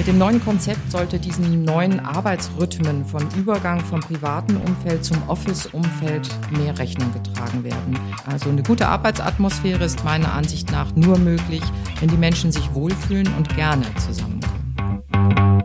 Mit 0.00 0.06
dem 0.06 0.16
neuen 0.16 0.42
Konzept 0.42 0.90
sollte 0.90 1.18
diesen 1.18 1.62
neuen 1.62 2.00
Arbeitsrhythmen 2.00 3.04
von 3.04 3.22
Übergang 3.36 3.80
vom 3.80 4.00
privaten 4.00 4.56
Umfeld 4.56 5.04
zum 5.04 5.18
Office-Umfeld 5.28 6.26
mehr 6.56 6.78
Rechnung 6.78 7.12
getragen 7.12 7.62
werden. 7.64 7.98
Also 8.24 8.48
eine 8.48 8.62
gute 8.62 8.88
Arbeitsatmosphäre 8.88 9.84
ist 9.84 10.02
meiner 10.02 10.32
Ansicht 10.32 10.72
nach 10.72 10.96
nur 10.96 11.18
möglich, 11.18 11.60
wenn 12.00 12.08
die 12.08 12.16
Menschen 12.16 12.50
sich 12.50 12.72
wohlfühlen 12.72 13.28
und 13.36 13.54
gerne 13.56 13.84
zusammenkommen. 13.96 15.62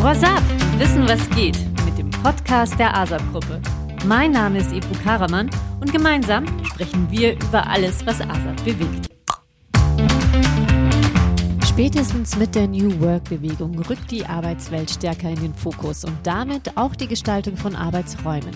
What's 0.00 0.22
up? 0.22 0.42
Wissen, 0.78 1.06
was 1.06 1.28
geht 1.36 1.58
mit 1.84 1.98
dem 1.98 2.08
Podcast 2.22 2.78
der 2.78 2.96
ASAP-Gruppe. 2.96 3.60
Mein 4.06 4.30
Name 4.30 4.60
ist 4.60 4.72
Ebru 4.72 4.94
Karaman 5.04 5.50
und 5.82 5.92
gemeinsam 5.92 6.46
sprechen 6.64 7.10
wir 7.10 7.34
über 7.34 7.66
alles, 7.66 8.06
was 8.06 8.22
ASAP 8.22 8.64
bewegt. 8.64 9.19
Spätestens 11.80 12.36
mit 12.36 12.54
der 12.54 12.68
New 12.68 13.00
Work-Bewegung 13.00 13.78
rückt 13.78 14.10
die 14.10 14.26
Arbeitswelt 14.26 14.90
stärker 14.90 15.30
in 15.30 15.40
den 15.40 15.54
Fokus 15.54 16.04
und 16.04 16.14
damit 16.24 16.76
auch 16.76 16.94
die 16.94 17.08
Gestaltung 17.08 17.56
von 17.56 17.74
Arbeitsräumen. 17.74 18.52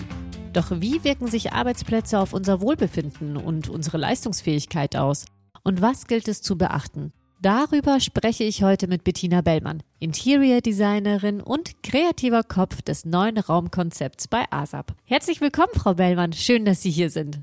Doch 0.53 0.69
wie 0.69 1.03
wirken 1.03 1.25
sich 1.25 1.51
Arbeitsplätze 1.51 2.19
auf 2.19 2.33
unser 2.33 2.61
Wohlbefinden 2.61 3.35
und 3.35 3.67
unsere 3.67 3.97
Leistungsfähigkeit 3.97 4.95
aus? 4.95 5.25
Und 5.63 5.81
was 5.81 6.05
gilt 6.05 6.27
es 6.27 6.43
zu 6.43 6.55
beachten? 6.55 7.13
Darüber 7.41 7.99
spreche 7.99 8.43
ich 8.43 8.61
heute 8.61 8.87
mit 8.87 9.03
Bettina 9.03 9.41
Bellmann, 9.41 9.81
Interior 9.97 10.61
Designerin 10.61 11.41
und 11.41 11.81
kreativer 11.81 12.43
Kopf 12.43 12.83
des 12.83 13.05
neuen 13.05 13.39
Raumkonzepts 13.39 14.27
bei 14.27 14.45
ASAP. 14.51 14.93
Herzlich 15.03 15.41
willkommen, 15.41 15.73
Frau 15.73 15.95
Bellmann. 15.95 16.33
Schön, 16.33 16.63
dass 16.63 16.83
Sie 16.83 16.91
hier 16.91 17.09
sind. 17.09 17.39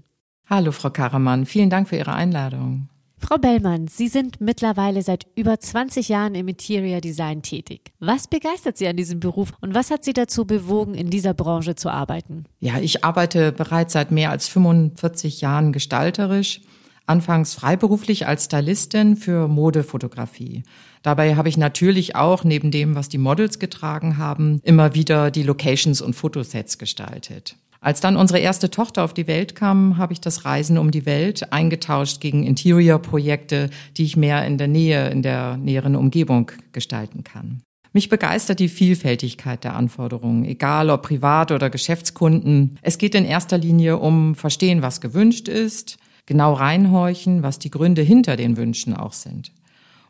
Hallo, 0.48 0.70
Frau 0.70 0.90
Karamann. 0.90 1.44
Vielen 1.44 1.70
Dank 1.70 1.88
für 1.88 1.96
Ihre 1.96 2.14
Einladung. 2.14 2.88
Frau 3.24 3.38
Bellmann, 3.38 3.86
Sie 3.86 4.08
sind 4.08 4.40
mittlerweile 4.40 5.00
seit 5.00 5.26
über 5.36 5.58
20 5.58 6.08
Jahren 6.08 6.34
im 6.34 6.48
Interior 6.48 7.00
Design 7.00 7.40
tätig. 7.42 7.92
Was 8.00 8.26
begeistert 8.26 8.76
Sie 8.76 8.88
an 8.88 8.96
diesem 8.96 9.20
Beruf 9.20 9.52
und 9.60 9.74
was 9.74 9.90
hat 9.92 10.04
Sie 10.04 10.12
dazu 10.12 10.44
bewogen, 10.44 10.94
in 10.94 11.08
dieser 11.08 11.32
Branche 11.32 11.76
zu 11.76 11.88
arbeiten? 11.88 12.44
Ja, 12.58 12.78
ich 12.80 13.04
arbeite 13.04 13.52
bereits 13.52 13.92
seit 13.92 14.10
mehr 14.10 14.30
als 14.30 14.48
45 14.48 15.40
Jahren 15.40 15.72
gestalterisch, 15.72 16.62
anfangs 17.06 17.54
freiberuflich 17.54 18.26
als 18.26 18.46
Stylistin 18.46 19.16
für 19.16 19.46
Modefotografie. 19.46 20.64
Dabei 21.02 21.36
habe 21.36 21.48
ich 21.48 21.56
natürlich 21.56 22.16
auch 22.16 22.42
neben 22.42 22.70
dem, 22.72 22.96
was 22.96 23.08
die 23.08 23.18
Models 23.18 23.60
getragen 23.60 24.18
haben, 24.18 24.60
immer 24.64 24.94
wieder 24.94 25.30
die 25.30 25.44
Locations 25.44 26.00
und 26.00 26.14
Fotosets 26.14 26.76
gestaltet. 26.76 27.56
Als 27.82 28.00
dann 28.00 28.16
unsere 28.16 28.38
erste 28.38 28.70
Tochter 28.70 29.02
auf 29.02 29.12
die 29.12 29.26
Welt 29.26 29.56
kam, 29.56 29.96
habe 29.98 30.12
ich 30.12 30.20
das 30.20 30.44
Reisen 30.44 30.78
um 30.78 30.92
die 30.92 31.04
Welt 31.04 31.52
eingetauscht 31.52 32.20
gegen 32.20 32.44
Interior-Projekte, 32.44 33.70
die 33.96 34.04
ich 34.04 34.16
mehr 34.16 34.46
in 34.46 34.56
der 34.56 34.68
Nähe, 34.68 35.10
in 35.10 35.22
der 35.22 35.56
näheren 35.56 35.96
Umgebung 35.96 36.52
gestalten 36.70 37.24
kann. 37.24 37.60
Mich 37.92 38.08
begeistert 38.08 38.60
die 38.60 38.68
Vielfältigkeit 38.68 39.64
der 39.64 39.74
Anforderungen, 39.74 40.44
egal 40.44 40.90
ob 40.90 41.02
Privat- 41.02 41.50
oder 41.50 41.70
Geschäftskunden. 41.70 42.78
Es 42.82 42.98
geht 42.98 43.16
in 43.16 43.24
erster 43.24 43.58
Linie 43.58 43.98
um 43.98 44.36
Verstehen, 44.36 44.80
was 44.80 45.00
gewünscht 45.00 45.48
ist, 45.48 45.98
genau 46.24 46.52
reinhorchen, 46.52 47.42
was 47.42 47.58
die 47.58 47.70
Gründe 47.70 48.02
hinter 48.02 48.36
den 48.36 48.56
Wünschen 48.56 48.94
auch 48.94 49.12
sind. 49.12 49.50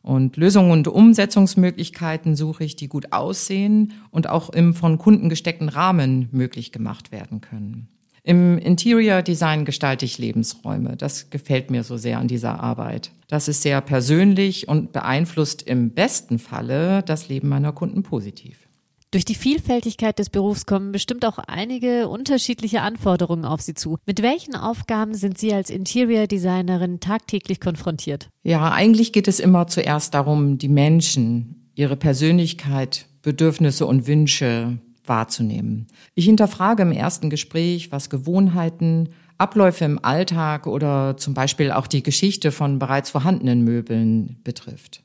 Und 0.02 0.36
Lösungen 0.36 0.72
und 0.72 0.88
Umsetzungsmöglichkeiten 0.88 2.34
suche 2.34 2.64
ich, 2.64 2.74
die 2.76 2.88
gut 2.88 3.12
aussehen 3.12 3.92
und 4.10 4.28
auch 4.28 4.50
im 4.50 4.74
von 4.74 4.98
Kunden 4.98 5.28
gesteckten 5.28 5.68
Rahmen 5.68 6.28
möglich 6.32 6.72
gemacht 6.72 7.12
werden 7.12 7.40
können. 7.40 7.88
Im 8.24 8.58
Interior 8.58 9.22
Design 9.22 9.64
gestalte 9.64 10.04
ich 10.04 10.18
Lebensräume. 10.18 10.96
Das 10.96 11.30
gefällt 11.30 11.70
mir 11.70 11.82
so 11.82 11.96
sehr 11.96 12.18
an 12.18 12.28
dieser 12.28 12.60
Arbeit. 12.60 13.10
Das 13.28 13.48
ist 13.48 13.62
sehr 13.62 13.80
persönlich 13.80 14.68
und 14.68 14.92
beeinflusst 14.92 15.62
im 15.62 15.90
besten 15.90 16.38
Falle 16.38 17.02
das 17.02 17.28
Leben 17.28 17.48
meiner 17.48 17.72
Kunden 17.72 18.04
positiv. 18.04 18.68
Durch 19.12 19.26
die 19.26 19.34
Vielfältigkeit 19.34 20.18
des 20.18 20.30
Berufs 20.30 20.64
kommen 20.64 20.90
bestimmt 20.90 21.26
auch 21.26 21.36
einige 21.36 22.08
unterschiedliche 22.08 22.80
Anforderungen 22.80 23.44
auf 23.44 23.60
Sie 23.60 23.74
zu. 23.74 23.98
Mit 24.06 24.22
welchen 24.22 24.56
Aufgaben 24.56 25.12
sind 25.12 25.36
Sie 25.36 25.52
als 25.52 25.68
Interior 25.68 26.26
Designerin 26.26 26.98
tagtäglich 26.98 27.60
konfrontiert? 27.60 28.30
Ja, 28.42 28.72
eigentlich 28.72 29.12
geht 29.12 29.28
es 29.28 29.38
immer 29.38 29.66
zuerst 29.66 30.14
darum, 30.14 30.56
die 30.56 30.70
Menschen, 30.70 31.70
ihre 31.74 31.96
Persönlichkeit, 31.96 33.04
Bedürfnisse 33.20 33.84
und 33.84 34.06
Wünsche 34.06 34.78
wahrzunehmen. 35.04 35.88
Ich 36.14 36.24
hinterfrage 36.24 36.82
im 36.82 36.92
ersten 36.92 37.28
Gespräch, 37.28 37.92
was 37.92 38.08
Gewohnheiten, 38.08 39.10
Abläufe 39.36 39.84
im 39.84 40.02
Alltag 40.02 40.66
oder 40.66 41.18
zum 41.18 41.34
Beispiel 41.34 41.70
auch 41.70 41.86
die 41.86 42.02
Geschichte 42.02 42.50
von 42.50 42.78
bereits 42.78 43.10
vorhandenen 43.10 43.62
Möbeln 43.62 44.40
betrifft. 44.42 45.02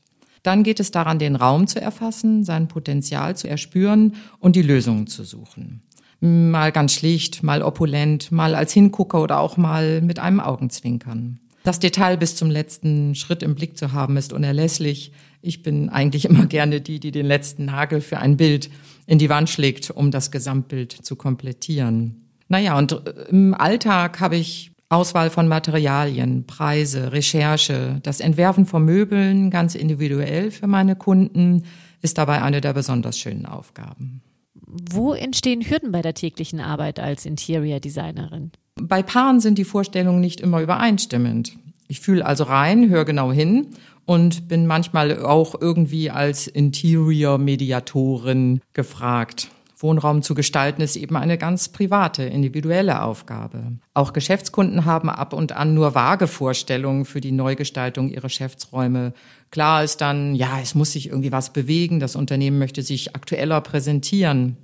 Dann 0.47 0.63
geht 0.63 0.79
es 0.79 0.91
daran, 0.91 1.19
den 1.19 1.35
Raum 1.35 1.67
zu 1.67 1.81
erfassen, 1.81 2.45
sein 2.45 2.69
Potenzial 2.69 3.35
zu 3.35 3.49
erspüren 3.49 4.15
und 4.39 4.55
die 4.55 4.61
Lösungen 4.61 5.05
zu 5.05 5.25
suchen. 5.25 5.81
Mal 6.21 6.71
ganz 6.71 6.93
schlicht, 6.93 7.43
mal 7.43 7.61
opulent, 7.61 8.31
mal 8.31 8.55
als 8.55 8.71
Hingucker 8.71 9.21
oder 9.21 9.41
auch 9.41 9.57
mal 9.57 9.99
mit 9.99 10.19
einem 10.19 10.39
Augenzwinkern. 10.39 11.41
Das 11.65 11.79
Detail 11.79 12.15
bis 12.15 12.37
zum 12.37 12.49
letzten 12.49 13.13
Schritt 13.13 13.43
im 13.43 13.55
Blick 13.55 13.77
zu 13.77 13.91
haben, 13.91 14.15
ist 14.15 14.31
unerlässlich. 14.31 15.11
Ich 15.41 15.63
bin 15.63 15.89
eigentlich 15.89 16.23
immer 16.23 16.45
gerne 16.45 16.79
die, 16.79 17.01
die 17.01 17.11
den 17.11 17.25
letzten 17.25 17.65
Nagel 17.65 17.99
für 17.99 18.19
ein 18.19 18.37
Bild 18.37 18.69
in 19.05 19.19
die 19.19 19.27
Wand 19.27 19.49
schlägt, 19.49 19.91
um 19.91 20.11
das 20.11 20.31
Gesamtbild 20.31 20.93
zu 20.93 21.17
komplettieren. 21.17 22.23
Naja, 22.47 22.77
und 22.77 22.93
äh, 22.93 23.25
im 23.31 23.53
Alltag 23.53 24.21
habe 24.21 24.37
ich 24.37 24.71
Auswahl 24.89 25.29
von 25.29 25.49
Materialien, 25.49 26.45
Preise, 26.45 27.11
Recherche, 27.11 27.99
das 28.03 28.21
Entwerfen 28.21 28.65
von 28.65 28.85
Möbeln 28.85 29.51
ganz 29.51 29.75
individuell 29.75 30.51
für 30.51 30.67
meine 30.67 30.95
Kunden 30.95 31.63
ist 32.01 32.17
dabei 32.17 32.41
eine 32.41 32.61
der 32.61 32.71
besonders 32.73 33.19
schönen 33.19 33.45
Aufgaben. 33.45 34.21
Wo 34.53 35.13
entstehen 35.13 35.61
Hürden 35.61 35.91
bei 35.91 36.01
der 36.01 36.13
täglichen 36.13 36.61
Arbeit 36.61 36.99
als 36.99 37.25
Interior 37.25 37.79
Designerin? 37.79 38.51
Bei 38.75 39.01
Paaren 39.03 39.39
sind 39.39 39.57
die 39.57 39.63
Vorstellungen 39.65 40.21
nicht 40.21 40.39
immer 40.39 40.61
übereinstimmend. 40.61 41.57
Ich 41.87 41.99
fühle 41.99 42.23
also 42.25 42.45
rein, 42.45 42.89
höre 42.89 43.05
genau 43.05 43.31
hin 43.31 43.67
und 44.05 44.47
bin 44.47 44.67
manchmal 44.67 45.23
auch 45.23 45.55
irgendwie 45.59 46.11
als 46.11 46.47
Interior-Mediatorin 46.47 48.61
gefragt. 48.73 49.49
Wohnraum 49.79 50.23
zu 50.23 50.33
gestalten 50.33 50.81
ist 50.81 50.95
eben 50.95 51.15
eine 51.15 51.37
ganz 51.37 51.69
private, 51.69 52.23
individuelle 52.23 53.03
Aufgabe. 53.03 53.77
Auch 53.93 54.11
Geschäftskunden 54.11 54.85
haben 54.85 55.09
ab 55.09 55.33
und 55.33 55.51
an 55.51 55.75
nur 55.75 55.93
vage 55.93 56.27
Vorstellungen 56.27 57.05
für 57.05 57.21
die 57.21 57.31
Neugestaltung 57.31 58.09
ihrer 58.09 58.23
Geschäftsräume. 58.23 59.13
Klar 59.51 59.83
ist 59.83 60.01
dann, 60.01 60.33
ja, 60.33 60.59
es 60.61 60.73
muss 60.73 60.93
sich 60.93 61.09
irgendwie 61.09 61.31
was 61.31 61.53
bewegen, 61.53 61.99
das 61.99 62.15
Unternehmen 62.15 62.57
möchte 62.57 62.81
sich 62.81 63.15
aktueller 63.15 63.61
präsentieren. 63.61 64.57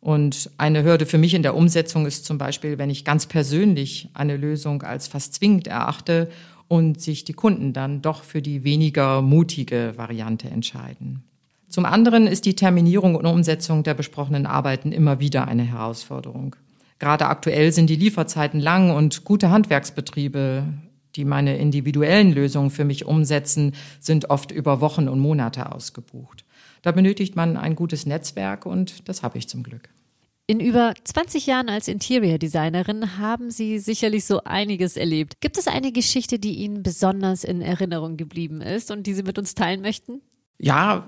Und 0.00 0.50
eine 0.58 0.82
Hürde 0.82 1.06
für 1.06 1.18
mich 1.18 1.34
in 1.34 1.44
der 1.44 1.54
Umsetzung 1.54 2.06
ist 2.06 2.24
zum 2.24 2.36
Beispiel, 2.36 2.76
wenn 2.76 2.90
ich 2.90 3.04
ganz 3.04 3.26
persönlich 3.26 4.08
eine 4.14 4.36
Lösung 4.36 4.82
als 4.82 5.06
fast 5.06 5.34
zwingend 5.34 5.68
erachte 5.68 6.28
und 6.66 7.00
sich 7.00 7.22
die 7.22 7.34
Kunden 7.34 7.72
dann 7.72 8.02
doch 8.02 8.24
für 8.24 8.42
die 8.42 8.64
weniger 8.64 9.22
mutige 9.22 9.92
Variante 9.96 10.50
entscheiden. 10.50 11.22
Zum 11.72 11.86
anderen 11.86 12.26
ist 12.26 12.44
die 12.44 12.54
Terminierung 12.54 13.14
und 13.14 13.24
Umsetzung 13.24 13.82
der 13.82 13.94
besprochenen 13.94 14.44
Arbeiten 14.44 14.92
immer 14.92 15.20
wieder 15.20 15.48
eine 15.48 15.62
Herausforderung. 15.62 16.54
Gerade 16.98 17.24
aktuell 17.26 17.72
sind 17.72 17.88
die 17.88 17.96
Lieferzeiten 17.96 18.60
lang 18.60 18.90
und 18.90 19.24
gute 19.24 19.50
Handwerksbetriebe, 19.50 20.64
die 21.16 21.24
meine 21.24 21.56
individuellen 21.56 22.34
Lösungen 22.34 22.68
für 22.68 22.84
mich 22.84 23.06
umsetzen, 23.06 23.74
sind 24.00 24.28
oft 24.28 24.52
über 24.52 24.82
Wochen 24.82 25.08
und 25.08 25.18
Monate 25.18 25.72
ausgebucht. 25.72 26.44
Da 26.82 26.92
benötigt 26.92 27.36
man 27.36 27.56
ein 27.56 27.74
gutes 27.74 28.04
Netzwerk 28.04 28.66
und 28.66 29.08
das 29.08 29.22
habe 29.22 29.38
ich 29.38 29.48
zum 29.48 29.62
Glück. 29.62 29.88
In 30.46 30.60
über 30.60 30.92
20 31.02 31.46
Jahren 31.46 31.70
als 31.70 31.88
Interior 31.88 32.36
Designerin 32.36 33.16
haben 33.16 33.50
Sie 33.50 33.78
sicherlich 33.78 34.26
so 34.26 34.44
einiges 34.44 34.98
erlebt. 34.98 35.40
Gibt 35.40 35.56
es 35.56 35.68
eine 35.68 35.90
Geschichte, 35.90 36.38
die 36.38 36.56
Ihnen 36.56 36.82
besonders 36.82 37.44
in 37.44 37.62
Erinnerung 37.62 38.18
geblieben 38.18 38.60
ist 38.60 38.90
und 38.90 39.06
die 39.06 39.14
Sie 39.14 39.22
mit 39.22 39.38
uns 39.38 39.54
teilen 39.54 39.80
möchten? 39.80 40.20
Ja, 40.58 41.06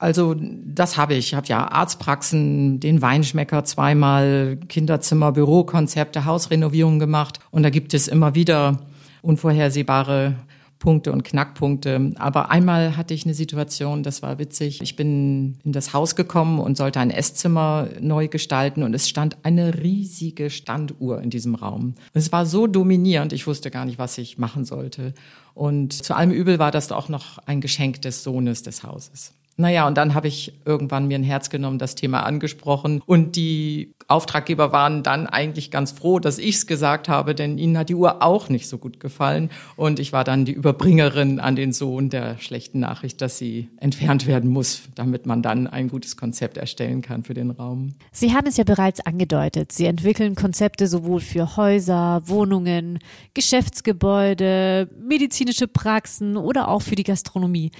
also 0.00 0.34
das 0.34 0.96
habe 0.96 1.14
ich. 1.14 1.28
Ich 1.28 1.34
habe 1.34 1.46
ja 1.46 1.68
Arztpraxen, 1.68 2.80
den 2.80 3.02
Weinschmecker 3.02 3.64
zweimal, 3.64 4.58
Kinderzimmer, 4.68 5.30
Bürokonzepte, 5.32 6.24
Hausrenovierungen 6.24 6.98
gemacht. 6.98 7.38
Und 7.50 7.62
da 7.62 7.70
gibt 7.70 7.92
es 7.92 8.08
immer 8.08 8.34
wieder 8.34 8.78
unvorhersehbare 9.20 10.36
Punkte 10.78 11.12
und 11.12 11.22
Knackpunkte. 11.22 12.12
Aber 12.16 12.50
einmal 12.50 12.96
hatte 12.96 13.12
ich 13.12 13.26
eine 13.26 13.34
Situation, 13.34 14.02
das 14.02 14.22
war 14.22 14.38
witzig. 14.38 14.80
Ich 14.80 14.96
bin 14.96 15.58
in 15.64 15.72
das 15.72 15.92
Haus 15.92 16.16
gekommen 16.16 16.58
und 16.60 16.78
sollte 16.78 16.98
ein 16.98 17.10
Esszimmer 17.10 17.88
neu 18.00 18.28
gestalten 18.28 18.82
und 18.82 18.94
es 18.94 19.06
stand 19.06 19.36
eine 19.42 19.82
riesige 19.82 20.48
Standuhr 20.48 21.20
in 21.20 21.28
diesem 21.28 21.54
Raum. 21.54 21.94
Es 22.14 22.32
war 22.32 22.46
so 22.46 22.66
dominierend, 22.66 23.34
ich 23.34 23.46
wusste 23.46 23.70
gar 23.70 23.84
nicht, 23.84 23.98
was 23.98 24.16
ich 24.16 24.38
machen 24.38 24.64
sollte. 24.64 25.12
Und 25.52 25.92
zu 25.92 26.16
allem 26.16 26.30
Übel 26.30 26.58
war 26.58 26.70
das 26.70 26.90
auch 26.90 27.10
noch 27.10 27.36
ein 27.44 27.60
Geschenk 27.60 28.00
des 28.00 28.22
Sohnes 28.22 28.62
des 28.62 28.82
Hauses. 28.82 29.34
Naja, 29.60 29.86
und 29.86 29.98
dann 29.98 30.14
habe 30.14 30.26
ich 30.26 30.54
irgendwann 30.64 31.06
mir 31.06 31.18
ein 31.18 31.22
Herz 31.22 31.50
genommen, 31.50 31.78
das 31.78 31.94
Thema 31.94 32.22
angesprochen. 32.22 33.02
Und 33.04 33.36
die 33.36 33.92
Auftraggeber 34.08 34.72
waren 34.72 35.02
dann 35.02 35.26
eigentlich 35.26 35.70
ganz 35.70 35.92
froh, 35.92 36.18
dass 36.18 36.38
ich 36.38 36.56
es 36.56 36.66
gesagt 36.66 37.10
habe, 37.10 37.34
denn 37.34 37.58
ihnen 37.58 37.76
hat 37.76 37.90
die 37.90 37.94
Uhr 37.94 38.22
auch 38.22 38.48
nicht 38.48 38.68
so 38.68 38.78
gut 38.78 39.00
gefallen. 39.00 39.50
Und 39.76 40.00
ich 40.00 40.14
war 40.14 40.24
dann 40.24 40.46
die 40.46 40.52
Überbringerin 40.52 41.40
an 41.40 41.56
den 41.56 41.74
Sohn 41.74 42.08
der 42.08 42.38
schlechten 42.38 42.80
Nachricht, 42.80 43.20
dass 43.20 43.36
sie 43.36 43.68
entfernt 43.76 44.26
werden 44.26 44.48
muss, 44.48 44.82
damit 44.94 45.26
man 45.26 45.42
dann 45.42 45.66
ein 45.66 45.88
gutes 45.88 46.16
Konzept 46.16 46.56
erstellen 46.56 47.02
kann 47.02 47.22
für 47.22 47.34
den 47.34 47.50
Raum. 47.50 47.92
Sie 48.12 48.32
haben 48.32 48.46
es 48.46 48.56
ja 48.56 48.64
bereits 48.64 49.00
angedeutet. 49.00 49.72
Sie 49.72 49.84
entwickeln 49.84 50.36
Konzepte 50.36 50.86
sowohl 50.86 51.20
für 51.20 51.58
Häuser, 51.58 52.22
Wohnungen, 52.24 52.98
Geschäftsgebäude, 53.34 54.88
medizinische 54.98 55.68
Praxen 55.68 56.38
oder 56.38 56.68
auch 56.68 56.80
für 56.80 56.96
die 56.96 57.04
Gastronomie. 57.04 57.70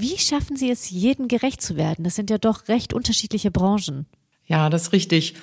Wie 0.00 0.18
schaffen 0.18 0.56
Sie 0.56 0.70
es, 0.70 0.88
jedem 0.88 1.28
gerecht 1.28 1.60
zu 1.60 1.76
werden? 1.76 2.04
Das 2.04 2.14
sind 2.14 2.30
ja 2.30 2.38
doch 2.38 2.68
recht 2.68 2.94
unterschiedliche 2.94 3.50
Branchen. 3.50 4.06
Ja, 4.46 4.70
das 4.70 4.82
ist 4.82 4.92
richtig. 4.92 5.34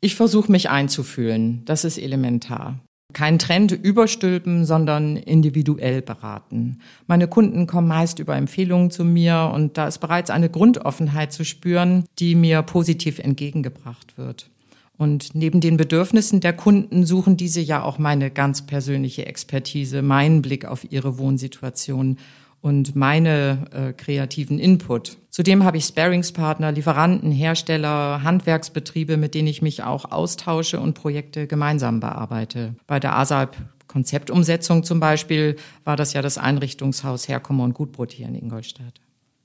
Ich 0.00 0.14
versuche 0.14 0.52
mich 0.52 0.70
einzufühlen. 0.70 1.62
Das 1.64 1.84
ist 1.84 1.98
elementar. 1.98 2.78
Kein 3.12 3.38
Trend 3.38 3.72
überstülpen, 3.72 4.64
sondern 4.64 5.16
individuell 5.16 6.02
beraten. 6.02 6.78
Meine 7.06 7.26
Kunden 7.26 7.66
kommen 7.66 7.88
meist 7.88 8.18
über 8.20 8.36
Empfehlungen 8.36 8.90
zu 8.90 9.04
mir 9.04 9.50
und 9.52 9.76
da 9.76 9.88
ist 9.88 9.98
bereits 9.98 10.30
eine 10.30 10.50
Grundoffenheit 10.50 11.32
zu 11.32 11.44
spüren, 11.44 12.04
die 12.18 12.34
mir 12.34 12.62
positiv 12.62 13.18
entgegengebracht 13.18 14.18
wird. 14.18 14.50
Und 14.98 15.34
neben 15.34 15.60
den 15.60 15.76
Bedürfnissen 15.76 16.40
der 16.40 16.52
Kunden 16.52 17.04
suchen 17.04 17.36
diese 17.36 17.60
ja 17.60 17.82
auch 17.82 17.98
meine 17.98 18.30
ganz 18.30 18.66
persönliche 18.66 19.26
Expertise, 19.26 20.02
meinen 20.02 20.42
Blick 20.42 20.64
auf 20.64 20.90
ihre 20.90 21.18
Wohnsituation 21.18 22.18
und 22.60 22.96
meine 22.96 23.66
äh, 23.72 23.92
kreativen 23.92 24.58
Input. 24.58 25.18
Zudem 25.30 25.64
habe 25.64 25.76
ich 25.76 25.84
Sparingspartner, 25.84 26.72
Lieferanten, 26.72 27.30
Hersteller, 27.30 28.22
Handwerksbetriebe, 28.22 29.16
mit 29.16 29.34
denen 29.34 29.48
ich 29.48 29.62
mich 29.62 29.82
auch 29.82 30.10
austausche 30.10 30.80
und 30.80 30.94
Projekte 30.94 31.46
gemeinsam 31.46 32.00
bearbeite. 32.00 32.74
Bei 32.86 32.98
der 32.98 33.16
ASAP 33.16 33.56
Konzeptumsetzung 33.86 34.82
zum 34.82 35.00
Beispiel 35.00 35.56
war 35.84 35.96
das 35.96 36.12
ja 36.12 36.22
das 36.22 36.38
Einrichtungshaus 36.38 37.28
Herkommer 37.28 37.64
und 37.64 37.74
Gutbrot 37.74 38.12
hier 38.12 38.26
in 38.26 38.34
Ingolstadt. 38.34 39.00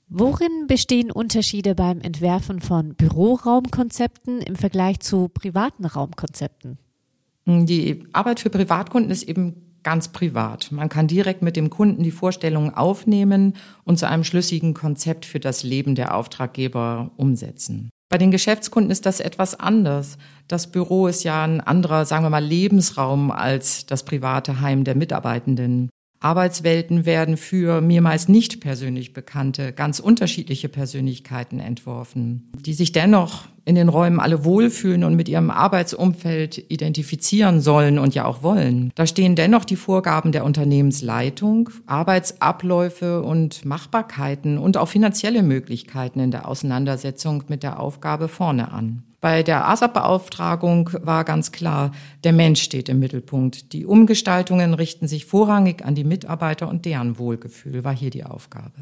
Worin 0.08 0.66
bestehen 0.66 1.10
Unterschiede 1.10 1.74
beim 1.74 2.00
Entwerfen 2.02 2.60
von 2.60 2.94
Büroraumkonzepten 2.94 4.42
im 4.42 4.56
Vergleich 4.56 5.00
zu 5.00 5.28
privaten 5.28 5.86
Raumkonzepten? 5.86 6.76
Die 7.46 8.04
Arbeit 8.12 8.40
für 8.40 8.50
Privatkunden 8.50 9.10
ist 9.10 9.22
eben 9.22 9.71
ganz 9.82 10.08
privat. 10.08 10.70
Man 10.72 10.88
kann 10.88 11.06
direkt 11.06 11.42
mit 11.42 11.56
dem 11.56 11.70
Kunden 11.70 12.02
die 12.02 12.10
Vorstellungen 12.10 12.74
aufnehmen 12.74 13.54
und 13.84 13.98
zu 13.98 14.08
einem 14.08 14.24
schlüssigen 14.24 14.74
Konzept 14.74 15.24
für 15.24 15.40
das 15.40 15.62
Leben 15.62 15.94
der 15.94 16.14
Auftraggeber 16.14 17.10
umsetzen. 17.16 17.90
Bei 18.12 18.18
den 18.18 18.30
Geschäftskunden 18.30 18.90
ist 18.90 19.06
das 19.06 19.20
etwas 19.20 19.58
anders. 19.58 20.18
Das 20.46 20.70
Büro 20.70 21.06
ist 21.06 21.24
ja 21.24 21.44
ein 21.44 21.62
anderer, 21.62 22.04
sagen 22.04 22.24
wir 22.24 22.30
mal, 22.30 22.44
Lebensraum 22.44 23.30
als 23.30 23.86
das 23.86 24.04
private 24.04 24.60
Heim 24.60 24.84
der 24.84 24.94
Mitarbeitenden. 24.94 25.88
Arbeitswelten 26.22 27.04
werden 27.04 27.36
für 27.36 27.80
mir 27.80 28.00
meist 28.00 28.28
nicht 28.28 28.60
persönlich 28.60 29.12
bekannte, 29.12 29.72
ganz 29.72 29.98
unterschiedliche 29.98 30.68
Persönlichkeiten 30.68 31.58
entworfen, 31.58 32.50
die 32.58 32.74
sich 32.74 32.92
dennoch 32.92 33.46
in 33.64 33.74
den 33.74 33.88
Räumen 33.88 34.20
alle 34.20 34.44
wohlfühlen 34.44 35.04
und 35.04 35.14
mit 35.14 35.28
ihrem 35.28 35.50
Arbeitsumfeld 35.50 36.70
identifizieren 36.70 37.60
sollen 37.60 37.98
und 37.98 38.14
ja 38.14 38.24
auch 38.24 38.42
wollen. 38.42 38.90
Da 38.94 39.06
stehen 39.06 39.36
dennoch 39.36 39.64
die 39.64 39.76
Vorgaben 39.76 40.32
der 40.32 40.44
Unternehmensleitung, 40.44 41.70
Arbeitsabläufe 41.86 43.22
und 43.22 43.64
Machbarkeiten 43.64 44.58
und 44.58 44.76
auch 44.76 44.88
finanzielle 44.88 45.42
Möglichkeiten 45.42 46.20
in 46.20 46.30
der 46.30 46.48
Auseinandersetzung 46.48 47.44
mit 47.48 47.62
der 47.62 47.78
Aufgabe 47.78 48.28
vorne 48.28 48.72
an. 48.72 49.04
Bei 49.22 49.44
der 49.44 49.68
ASAP-Beauftragung 49.68 50.90
war 51.00 51.22
ganz 51.22 51.52
klar, 51.52 51.92
der 52.24 52.32
Mensch 52.32 52.60
steht 52.60 52.88
im 52.88 52.98
Mittelpunkt. 52.98 53.72
Die 53.72 53.86
Umgestaltungen 53.86 54.74
richten 54.74 55.06
sich 55.06 55.26
vorrangig 55.26 55.84
an 55.84 55.94
die 55.94 56.02
Mitarbeiter 56.02 56.68
und 56.68 56.84
deren 56.84 57.18
Wohlgefühl, 57.18 57.84
war 57.84 57.94
hier 57.94 58.10
die 58.10 58.24
Aufgabe. 58.24 58.72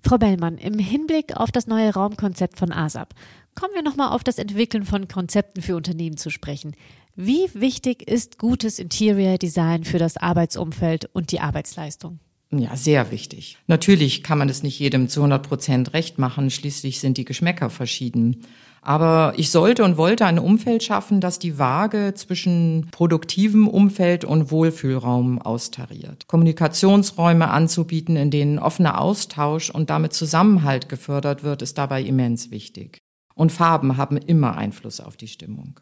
Frau 0.00 0.18
Bellmann, 0.18 0.56
im 0.56 0.78
Hinblick 0.78 1.36
auf 1.36 1.50
das 1.50 1.66
neue 1.66 1.92
Raumkonzept 1.92 2.60
von 2.60 2.70
ASAP, 2.70 3.12
kommen 3.56 3.74
wir 3.74 3.82
nochmal 3.82 4.10
auf 4.10 4.22
das 4.22 4.38
Entwickeln 4.38 4.84
von 4.84 5.08
Konzepten 5.08 5.62
für 5.62 5.74
Unternehmen 5.74 6.16
zu 6.16 6.30
sprechen. 6.30 6.76
Wie 7.16 7.48
wichtig 7.52 8.08
ist 8.08 8.38
gutes 8.38 8.78
Interior 8.78 9.36
Design 9.36 9.82
für 9.82 9.98
das 9.98 10.16
Arbeitsumfeld 10.16 11.10
und 11.12 11.32
die 11.32 11.40
Arbeitsleistung? 11.40 12.20
Ja, 12.52 12.76
sehr 12.76 13.10
wichtig. 13.10 13.58
Natürlich 13.66 14.22
kann 14.22 14.38
man 14.38 14.48
es 14.48 14.62
nicht 14.62 14.78
jedem 14.78 15.08
zu 15.08 15.20
100 15.20 15.42
Prozent 15.42 15.92
recht 15.92 16.20
machen. 16.20 16.50
Schließlich 16.50 17.00
sind 17.00 17.16
die 17.16 17.24
Geschmäcker 17.24 17.68
verschieden. 17.68 18.44
Aber 18.84 19.34
ich 19.36 19.50
sollte 19.50 19.84
und 19.84 19.96
wollte 19.96 20.26
ein 20.26 20.40
Umfeld 20.40 20.82
schaffen, 20.82 21.20
das 21.20 21.38
die 21.38 21.56
Waage 21.56 22.14
zwischen 22.16 22.88
produktivem 22.90 23.68
Umfeld 23.68 24.24
und 24.24 24.50
Wohlfühlraum 24.50 25.40
austariert. 25.40 26.26
Kommunikationsräume 26.26 27.48
anzubieten, 27.48 28.16
in 28.16 28.32
denen 28.32 28.58
offener 28.58 29.00
Austausch 29.00 29.70
und 29.70 29.88
damit 29.88 30.14
Zusammenhalt 30.14 30.88
gefördert 30.88 31.44
wird, 31.44 31.62
ist 31.62 31.78
dabei 31.78 32.02
immens 32.02 32.50
wichtig. 32.50 32.98
Und 33.36 33.52
Farben 33.52 33.96
haben 33.96 34.16
immer 34.16 34.56
Einfluss 34.56 35.00
auf 35.00 35.16
die 35.16 35.28
Stimmung. 35.28 35.78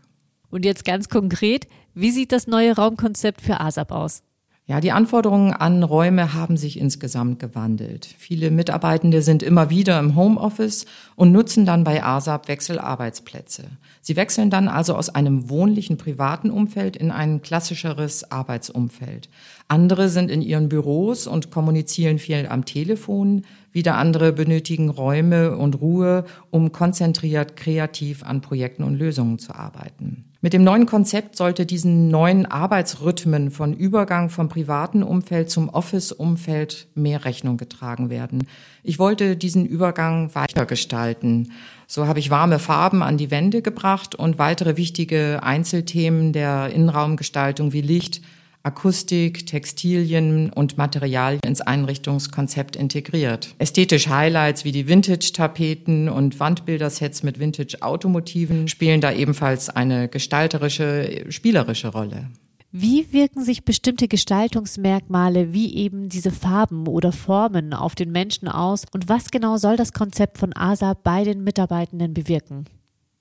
Und 0.51 0.67
jetzt 0.67 0.85
ganz 0.85 1.09
konkret, 1.09 1.69
wie 1.95 2.11
sieht 2.11 2.33
das 2.33 2.47
neue 2.47 2.77
Raumkonzept 2.77 3.41
für 3.41 3.61
ASAP 3.61 3.93
aus? 3.93 4.23
Ja, 4.71 4.81
die 4.81 4.93
Anforderungen 4.93 5.53
an 5.53 5.83
Räume 5.83 6.33
haben 6.33 6.57
sich 6.57 6.79
insgesamt 6.79 7.41
gewandelt. 7.41 8.09
Viele 8.19 8.53
Mitarbeitende 8.53 9.21
sind 9.21 9.43
immer 9.43 9.69
wieder 9.69 9.99
im 9.99 10.15
Homeoffice 10.15 10.87
und 11.17 11.33
nutzen 11.33 11.67
dann 11.67 11.83
bei 11.83 12.05
ASAP 12.05 12.47
Wechselarbeitsplätze. 12.47 13.65
Sie 14.01 14.15
wechseln 14.15 14.49
dann 14.49 14.69
also 14.69 14.95
aus 14.95 15.09
einem 15.09 15.51
wohnlichen 15.51 15.97
privaten 15.97 16.53
Umfeld 16.53 16.97
in 16.97 17.11
ein 17.11 17.43
klassischeres 17.43 18.31
Arbeitsumfeld. 18.31 19.29
Andere 19.67 20.09
sind 20.09 20.31
in 20.31 20.41
ihren 20.41 20.69
Büros 20.69 21.27
und 21.27 21.51
kommunizieren 21.51 22.21
viel 22.21 22.47
am 22.49 22.65
Telefon. 22.65 23.43
Wieder 23.73 23.97
andere 23.97 24.33
benötigen 24.33 24.89
Räume 24.89 25.57
und 25.57 25.81
Ruhe, 25.81 26.25
um 26.51 26.73
konzentriert 26.73 27.57
kreativ 27.57 28.25
an 28.25 28.41
Projekten 28.41 28.83
und 28.83 28.97
Lösungen 28.97 29.39
zu 29.39 29.55
arbeiten. 29.55 30.25
Mit 30.43 30.55
dem 30.55 30.65
neuen 30.65 30.87
Konzept 30.87 31.37
sollte 31.37 31.67
diesen 31.67 32.09
neuen 32.09 32.47
Arbeitsrhythmen 32.47 33.51
von 33.51 33.75
Übergang 33.75 34.31
vom 34.31 34.49
privaten 34.49 35.03
Umfeld 35.03 35.51
zum 35.51 35.69
Office-Umfeld 35.69 36.89
mehr 36.95 37.27
Rechnung 37.27 37.59
getragen 37.59 38.09
werden. 38.09 38.47
Ich 38.83 38.99
wollte 38.99 39.37
diesen 39.37 39.67
Übergang 39.67 40.35
weiter 40.35 40.65
gestalten. 40.65 41.53
So 41.87 42.07
habe 42.07 42.21
ich 42.21 42.31
warme 42.31 42.59
Farben 42.59 43.03
an 43.03 43.19
die 43.19 43.31
Wände 43.31 43.61
gebracht 43.61 44.15
und 44.15 44.39
weitere 44.39 44.79
wichtige 44.79 45.43
Einzelthemen 45.43 46.33
der 46.33 46.71
Innenraumgestaltung 46.73 47.75
wie 47.75 47.83
Licht, 47.83 48.23
Akustik, 48.63 49.47
Textilien 49.47 50.51
und 50.51 50.77
Materialien 50.77 51.41
ins 51.45 51.61
Einrichtungskonzept 51.61 52.77
integriert. 52.77 53.55
Ästhetisch 53.59 54.09
Highlights 54.09 54.65
wie 54.65 54.73
die 54.73 54.87
Vintage-Tapeten 54.87 56.09
und 56.09 56.39
Wandbildersets 56.41 57.23
mit 57.23 57.39
Vintage-Automotiven 57.39 58.69
spielen 58.69 59.01
da 59.01 59.13
ebenfalls 59.13 59.71
eine 59.71 60.09
gestalterische, 60.09 61.25
spielerische 61.31 61.89
Rolle. 61.89 62.29
Wie 62.73 63.13
wirken 63.13 63.43
sich 63.43 63.65
bestimmte 63.65 64.07
Gestaltungsmerkmale 64.07 65.53
wie 65.53 65.75
eben 65.75 66.09
diese 66.09 66.31
Farben 66.31 66.87
oder 66.87 67.11
Formen 67.11 67.75
auf 67.75 67.97
den 67.97 68.13
Menschen 68.13 68.47
aus 68.47 68.85
und 68.93 69.09
was 69.09 69.33
genau 69.33 69.57
soll 69.57 69.77
das 69.77 69.93
Konzept 69.93 70.39
von 70.39 70.55
ASA 70.55 70.95
bei 70.95 71.25
den 71.25 71.43
Mitarbeitenden 71.43 72.15
bewirken? 72.15 72.67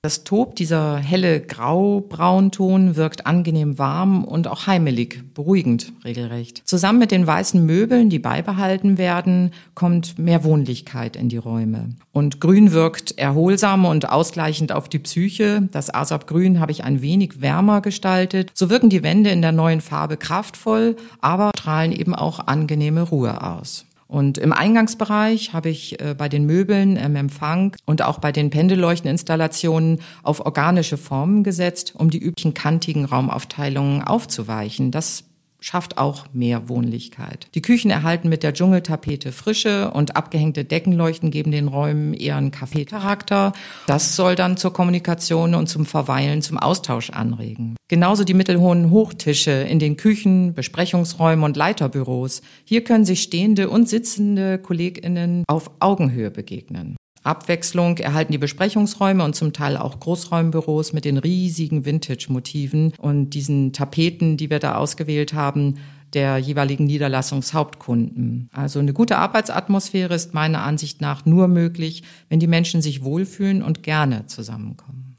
Das 0.02 0.24
Tob, 0.24 0.56
dieser 0.56 0.96
helle 0.96 1.42
Grau-Braunton, 1.42 2.96
wirkt 2.96 3.26
angenehm 3.26 3.78
warm 3.78 4.24
und 4.24 4.48
auch 4.48 4.66
heimelig, 4.66 5.22
beruhigend 5.34 5.92
regelrecht. 6.04 6.62
Zusammen 6.64 6.98
mit 6.98 7.10
den 7.10 7.26
weißen 7.26 7.66
Möbeln, 7.66 8.08
die 8.08 8.18
beibehalten 8.18 8.96
werden, 8.96 9.50
kommt 9.74 10.18
mehr 10.18 10.42
Wohnlichkeit 10.42 11.16
in 11.16 11.28
die 11.28 11.36
Räume. 11.36 11.96
Und 12.12 12.40
Grün 12.40 12.72
wirkt 12.72 13.18
erholsam 13.18 13.84
und 13.84 14.08
ausgleichend 14.08 14.72
auf 14.72 14.88
die 14.88 15.00
Psyche. 15.00 15.68
Das 15.70 15.92
Asap-Grün 15.92 16.60
habe 16.60 16.72
ich 16.72 16.82
ein 16.82 17.02
wenig 17.02 17.42
wärmer 17.42 17.82
gestaltet. 17.82 18.52
So 18.54 18.70
wirken 18.70 18.88
die 18.88 19.02
Wände 19.02 19.28
in 19.28 19.42
der 19.42 19.52
neuen 19.52 19.82
Farbe 19.82 20.16
kraftvoll, 20.16 20.96
aber 21.20 21.50
strahlen 21.58 21.92
eben 21.92 22.14
auch 22.14 22.46
angenehme 22.46 23.02
Ruhe 23.02 23.42
aus. 23.42 23.84
Und 24.10 24.38
im 24.38 24.52
Eingangsbereich 24.52 25.52
habe 25.52 25.68
ich 25.68 26.00
äh, 26.00 26.16
bei 26.18 26.28
den 26.28 26.44
Möbeln 26.44 26.96
im 26.96 27.14
Empfang 27.14 27.76
und 27.86 28.02
auch 28.02 28.18
bei 28.18 28.32
den 28.32 28.50
Pendelleuchteninstallationen 28.50 30.00
auf 30.24 30.44
organische 30.44 30.96
Formen 30.96 31.44
gesetzt, 31.44 31.94
um 31.96 32.10
die 32.10 32.18
üblichen 32.18 32.52
kantigen 32.52 33.04
Raumaufteilungen 33.04 34.02
aufzuweichen. 34.02 34.90
Das 34.90 35.29
schafft 35.60 35.98
auch 35.98 36.26
mehr 36.32 36.68
Wohnlichkeit. 36.68 37.48
Die 37.54 37.62
Küchen 37.62 37.90
erhalten 37.90 38.28
mit 38.28 38.42
der 38.42 38.54
Dschungeltapete 38.54 39.32
Frische 39.32 39.90
und 39.92 40.16
abgehängte 40.16 40.64
Deckenleuchten 40.64 41.30
geben 41.30 41.50
den 41.52 41.68
Räumen 41.68 42.14
eher 42.14 42.36
einen 42.36 42.50
Kaffeecharakter. 42.50 43.52
Das 43.86 44.16
soll 44.16 44.34
dann 44.34 44.56
zur 44.56 44.72
Kommunikation 44.72 45.54
und 45.54 45.68
zum 45.68 45.86
Verweilen, 45.86 46.42
zum 46.42 46.58
Austausch 46.58 47.10
anregen. 47.10 47.76
Genauso 47.88 48.24
die 48.24 48.34
mittelhohen 48.34 48.90
Hochtische 48.90 49.50
in 49.50 49.78
den 49.78 49.96
Küchen, 49.96 50.54
Besprechungsräumen 50.54 51.44
und 51.44 51.56
Leiterbüros. 51.56 52.42
Hier 52.64 52.84
können 52.84 53.04
sich 53.04 53.22
stehende 53.22 53.68
und 53.68 53.88
sitzende 53.88 54.58
KollegInnen 54.58 55.44
auf 55.48 55.70
Augenhöhe 55.80 56.30
begegnen. 56.30 56.96
Abwechslung 57.22 57.98
erhalten 57.98 58.32
die 58.32 58.38
Besprechungsräume 58.38 59.22
und 59.24 59.34
zum 59.34 59.52
Teil 59.52 59.76
auch 59.76 60.00
Großräumbüros 60.00 60.92
mit 60.92 61.04
den 61.04 61.18
riesigen 61.18 61.84
Vintage-Motiven 61.84 62.94
und 62.98 63.30
diesen 63.30 63.72
Tapeten, 63.72 64.36
die 64.36 64.48
wir 64.50 64.58
da 64.58 64.76
ausgewählt 64.76 65.34
haben, 65.34 65.76
der 66.14 66.38
jeweiligen 66.38 66.86
Niederlassungshauptkunden. 66.86 68.48
Also 68.52 68.78
eine 68.78 68.92
gute 68.92 69.18
Arbeitsatmosphäre 69.18 70.14
ist 70.14 70.34
meiner 70.34 70.62
Ansicht 70.62 71.00
nach 71.00 71.24
nur 71.24 71.46
möglich, 71.46 72.02
wenn 72.28 72.40
die 72.40 72.46
Menschen 72.46 72.82
sich 72.82 73.04
wohlfühlen 73.04 73.62
und 73.62 73.82
gerne 73.82 74.26
zusammenkommen. 74.26 75.16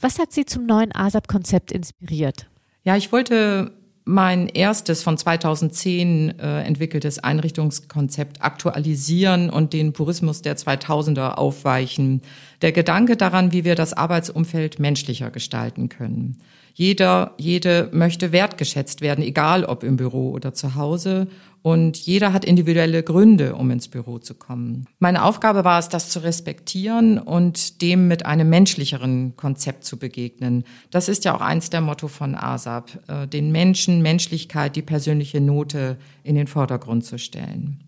Was 0.00 0.18
hat 0.18 0.32
Sie 0.32 0.44
zum 0.44 0.66
neuen 0.66 0.94
ASAP-Konzept 0.94 1.72
inspiriert? 1.72 2.48
Ja, 2.84 2.96
ich 2.96 3.12
wollte 3.12 3.72
mein 4.04 4.48
erstes 4.48 5.02
von 5.02 5.16
2010 5.16 6.38
äh, 6.38 6.62
entwickeltes 6.62 7.18
Einrichtungskonzept 7.18 8.42
aktualisieren 8.42 9.48
und 9.48 9.72
den 9.72 9.94
Purismus 9.94 10.42
der 10.42 10.56
2000er 10.58 11.34
aufweichen. 11.34 12.20
Der 12.60 12.72
Gedanke 12.72 13.16
daran, 13.16 13.52
wie 13.52 13.64
wir 13.64 13.74
das 13.74 13.94
Arbeitsumfeld 13.94 14.78
menschlicher 14.78 15.30
gestalten 15.30 15.88
können. 15.88 16.36
Jeder, 16.76 17.34
jede 17.38 17.88
möchte 17.92 18.32
wertgeschätzt 18.32 19.00
werden, 19.00 19.22
egal 19.22 19.64
ob 19.64 19.84
im 19.84 19.96
Büro 19.96 20.32
oder 20.32 20.52
zu 20.54 20.74
Hause. 20.74 21.28
Und 21.62 21.96
jeder 21.96 22.34
hat 22.34 22.44
individuelle 22.44 23.02
Gründe, 23.02 23.54
um 23.54 23.70
ins 23.70 23.88
Büro 23.88 24.18
zu 24.18 24.34
kommen. 24.34 24.84
Meine 24.98 25.24
Aufgabe 25.24 25.64
war 25.64 25.78
es, 25.78 25.88
das 25.88 26.10
zu 26.10 26.18
respektieren 26.22 27.16
und 27.16 27.80
dem 27.80 28.06
mit 28.06 28.26
einem 28.26 28.50
menschlicheren 28.50 29.34
Konzept 29.36 29.84
zu 29.84 29.96
begegnen. 29.96 30.64
Das 30.90 31.08
ist 31.08 31.24
ja 31.24 31.34
auch 31.34 31.40
eins 31.40 31.70
der 31.70 31.80
Motto 31.80 32.08
von 32.08 32.34
ASAP, 32.34 32.98
äh, 33.08 33.26
den 33.28 33.50
Menschen, 33.50 34.02
Menschlichkeit, 34.02 34.76
die 34.76 34.82
persönliche 34.82 35.40
Note 35.40 35.96
in 36.22 36.34
den 36.34 36.48
Vordergrund 36.48 37.06
zu 37.06 37.18
stellen. 37.18 37.80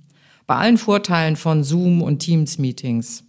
Bei 0.46 0.54
allen 0.54 0.78
Vorteilen 0.78 1.36
von 1.36 1.64
Zoom 1.64 2.00
und 2.00 2.20
Teams-Meetings 2.20 3.25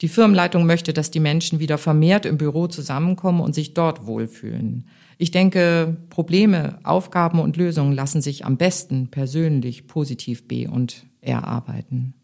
die 0.00 0.08
Firmenleitung 0.08 0.66
möchte, 0.66 0.92
dass 0.92 1.10
die 1.10 1.20
Menschen 1.20 1.60
wieder 1.60 1.78
vermehrt 1.78 2.26
im 2.26 2.38
Büro 2.38 2.66
zusammenkommen 2.66 3.40
und 3.40 3.54
sich 3.54 3.74
dort 3.74 4.06
wohlfühlen. 4.06 4.86
Ich 5.18 5.30
denke, 5.30 5.98
Probleme, 6.08 6.78
Aufgaben 6.82 7.40
und 7.40 7.56
Lösungen 7.58 7.92
lassen 7.92 8.22
sich 8.22 8.46
am 8.46 8.56
besten 8.56 9.08
persönlich 9.08 9.86
positiv 9.86 10.48
be- 10.48 10.70
und 10.70 11.04
erarbeiten. 11.20 12.14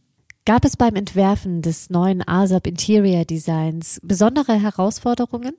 Gab 0.47 0.65
es 0.65 0.77
beim 0.77 0.95
Entwerfen 0.95 1.61
des 1.61 1.91
neuen 1.91 2.27
ASAP 2.27 2.69
Interior 2.69 3.25
Designs 3.25 4.01
besondere 4.03 4.55
Herausforderungen? 4.55 5.55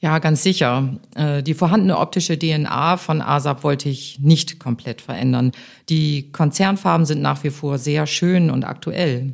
Ja, 0.00 0.18
ganz 0.18 0.42
sicher. 0.42 0.98
Äh, 1.14 1.42
die 1.42 1.54
vorhandene 1.54 1.98
optische 1.98 2.38
DNA 2.38 2.96
von 2.96 3.22
ASAP 3.22 3.62
wollte 3.62 3.88
ich 3.88 4.18
nicht 4.18 4.58
komplett 4.58 5.00
verändern. 5.00 5.52
Die 5.88 6.32
Konzernfarben 6.32 7.06
sind 7.06 7.22
nach 7.22 7.44
wie 7.44 7.50
vor 7.50 7.78
sehr 7.78 8.06
schön 8.06 8.50
und 8.50 8.64
aktuell. 8.64 9.32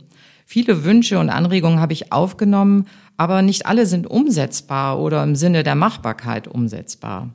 Viele 0.53 0.83
Wünsche 0.83 1.21
und 1.21 1.31
Anregungen 1.31 1.79
habe 1.79 1.93
ich 1.93 2.11
aufgenommen, 2.11 2.89
aber 3.17 3.41
nicht 3.41 3.67
alle 3.67 3.87
sind 3.87 4.11
umsetzbar 4.11 4.99
oder 4.99 5.23
im 5.23 5.37
Sinne 5.37 5.63
der 5.63 5.77
Machbarkeit 5.77 6.49
umsetzbar. 6.49 7.29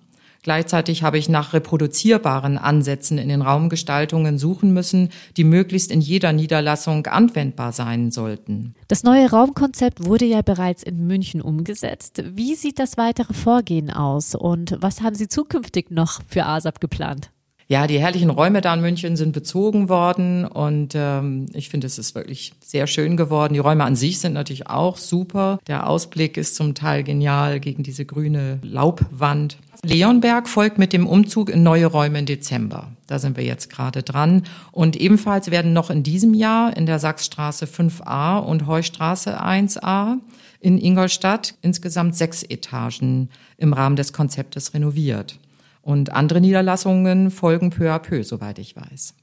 Gleichzeitig 0.44 1.02
habe 1.02 1.18
ich 1.18 1.30
nach 1.30 1.54
reproduzierbaren 1.54 2.58
Ansätzen 2.58 3.18
in 3.18 3.30
den 3.30 3.42
Raumgestaltungen 3.42 4.38
suchen 4.38 4.74
müssen, 4.74 5.12
die 5.38 5.46
möglichst 5.46 5.92
in 5.92 6.02
jeder 6.02 6.34
Niederlassung 6.34 7.08
anwendbar 7.08 7.72
sein 7.72 8.12
sollten. 8.12 8.76
Das 8.90 9.04
neue 9.04 9.30
Raumkonzept 9.30 10.04
wurde 10.04 10.26
ja 10.26 10.42
bereits 10.42 10.84
in 10.84 11.08
München 11.08 11.40
umgesetzt. 11.40 12.22
Wie 12.34 12.56
sieht 12.56 12.80
das 12.80 12.98
weitere 12.98 13.34
Vorgehen 13.34 13.92
aus 13.92 14.36
und 14.36 14.76
was 14.82 15.02
haben 15.02 15.16
Sie 15.16 15.30
zukünftig 15.30 15.90
noch 15.90 16.20
für 16.28 16.46
ASAP 16.46 16.82
geplant? 16.82 17.32
Ja, 17.68 17.88
die 17.88 18.00
herrlichen 18.00 18.30
Räume 18.30 18.62
da 18.62 18.76
in 18.76 18.82
München 18.82 19.16
sind 19.16 19.32
bezogen 19.32 19.90
worden 19.90 20.46
und 20.46 20.94
ähm, 20.94 21.48
ich 21.54 21.70
finde, 21.70 21.88
es 21.88 21.98
ist 21.98 22.14
wirklich 22.14 22.54
sehr 22.64 22.86
schön 22.86 23.18
geworden. 23.18 23.56
Die 23.56 23.60
Räume 23.60 23.84
an 23.84 23.96
sich 23.96 24.20
sind 24.20 24.34
natürlich 24.34 24.68
auch 24.68 24.98
super. 24.98 25.58
Der 25.66 25.90
Ausblick 25.90 26.38
ist 26.38 26.56
zum 26.56 26.76
Teil 26.76 27.04
genial 27.04 27.60
gegen 27.60 27.82
diese 27.82 28.06
grüne 28.06 28.60
Laubwand. 28.62 29.58
Leonberg 29.82 30.48
folgt 30.48 30.78
mit 30.78 30.94
dem 30.94 31.08
Umzug 31.08 31.50
in 31.50 31.64
neue 31.64 31.88
Räume 31.88 32.20
im 32.20 32.28
Dezember. 32.28 32.92
Da 33.08 33.18
sind 33.18 33.36
wir 33.36 33.44
jetzt 33.44 33.72
gerade 33.72 34.04
dran. 34.04 34.44
Und 34.72 34.96
ebenfalls 34.96 35.50
werden 35.50 35.74
noch 35.74 35.90
in 35.90 36.04
diesem 36.04 36.36
Jahr 36.36 36.76
in 36.78 36.86
der 36.86 37.00
Sachsstraße 37.00 37.66
5a 37.66 38.40
und 38.40 38.68
Heustraße 38.68 39.42
1a 39.42 40.18
in 40.60 40.78
Ingolstadt 40.78 41.56
insgesamt 41.62 42.16
sechs 42.16 42.44
Etagen 42.44 43.30
im 43.58 43.74
Rahmen 43.74 43.96
des 43.96 44.14
Konzeptes 44.14 44.74
renoviert. 44.74 45.40
Und 45.86 46.14
andere 46.14 46.42
Niederlassungen 46.42 47.30
folgen 47.30 47.70
peu 47.70 47.92
à 47.92 48.00
peu, 48.00 48.24
soweit 48.24 48.58
ich 48.58 48.76
weiß. 48.76 49.14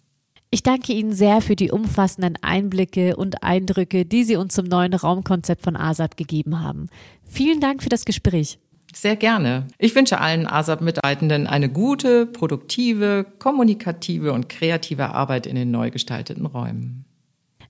Ich 0.52 0.62
danke 0.62 0.92
Ihnen 0.92 1.12
sehr 1.12 1.40
für 1.40 1.56
die 1.56 1.72
umfassenden 1.72 2.38
Einblicke 2.40 3.16
und 3.16 3.42
Eindrücke, 3.42 4.04
die 4.04 4.22
Sie 4.22 4.36
uns 4.36 4.54
zum 4.54 4.66
neuen 4.66 4.94
Raumkonzept 4.94 5.64
von 5.64 5.76
ASAP 5.76 6.16
gegeben 6.16 6.60
haben. 6.60 6.88
Vielen 7.24 7.58
Dank 7.58 7.82
für 7.82 7.88
das 7.88 8.04
Gespräch. 8.04 8.60
Sehr 8.94 9.16
gerne. 9.16 9.66
Ich 9.78 9.96
wünsche 9.96 10.20
allen 10.20 10.46
ASAP-Mitarbeitenden 10.46 11.48
eine 11.48 11.68
gute, 11.68 12.26
produktive, 12.26 13.26
kommunikative 13.40 14.32
und 14.32 14.48
kreative 14.48 15.08
Arbeit 15.08 15.48
in 15.48 15.56
den 15.56 15.72
neu 15.72 15.90
gestalteten 15.90 16.46
Räumen. 16.46 17.06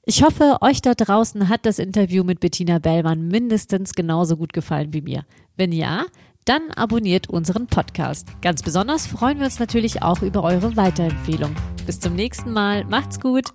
Ich 0.05 0.23
hoffe, 0.23 0.59
euch 0.61 0.83
da 0.83 0.93
draußen 0.95 1.49
hat 1.49 1.65
das 1.65 1.79
Interview 1.79 2.25
mit 2.25 2.41
Bettina 2.41 2.79
Bellmann 2.79 3.29
mindestens 3.29 3.95
genauso 3.95 4.37
gut 4.37 4.53
gefallen 4.53 4.93
wie 4.93 5.01
mir. 5.01 5.25
Wenn 5.57 5.73
ja, 5.73 6.05
dann 6.45 6.71
abonniert 6.75 7.29
unseren 7.29 7.67
Podcast. 7.67 8.29
Ganz 8.41 8.63
besonders 8.63 9.07
freuen 9.07 9.39
wir 9.39 9.47
uns 9.47 9.59
natürlich 9.59 10.03
auch 10.03 10.23
über 10.23 10.43
eure 10.43 10.77
Weiterempfehlung. 10.77 11.55
Bis 11.87 12.01
zum 12.01 12.15
nächsten 12.15 12.53
Mal. 12.53 12.85
Macht's 12.85 13.21
gut. 13.21 13.53